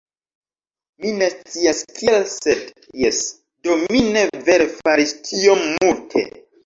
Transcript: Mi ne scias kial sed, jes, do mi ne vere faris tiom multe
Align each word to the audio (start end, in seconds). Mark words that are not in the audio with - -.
Mi 1.03 1.09
ne 1.17 1.25
scias 1.39 1.81
kial 1.99 2.25
sed, 2.33 2.65
jes, 3.03 3.21
do 3.69 3.77
mi 3.83 4.03
ne 4.17 4.25
vere 4.49 4.67
faris 4.79 5.15
tiom 5.29 5.63
multe 5.77 6.25